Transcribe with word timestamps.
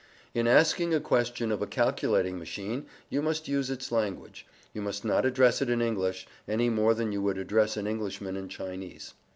In 0.33 0.47
asking 0.47 0.95
a 0.95 0.99
question 0.99 1.51
of 1.51 1.61
a 1.61 1.67
calculating 1.67 2.39
machine, 2.39 2.87
you 3.11 3.21
must 3.21 3.47
use 3.47 3.69
its 3.69 3.91
language: 3.91 4.47
you 4.73 4.81
must 4.81 5.05
not 5.05 5.27
address 5.27 5.61
it 5.61 5.69
in 5.69 5.79
English, 5.79 6.25
any 6.47 6.71
more 6.71 6.95
than 6.95 7.11
you 7.11 7.21
would 7.21 7.37
address 7.37 7.77
an 7.77 7.85
Englishman 7.85 8.35
in 8.35 8.49
Chinese. 8.49 9.13